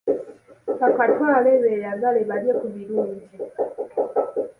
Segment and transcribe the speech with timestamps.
[0.81, 3.25] Bakatwale beeyagale balye ku birungi.